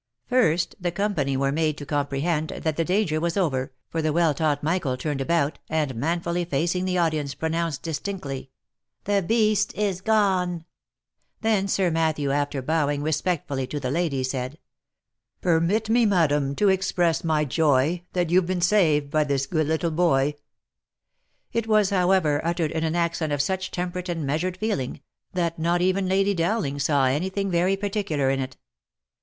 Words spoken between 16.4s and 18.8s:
to express my joy, That you've been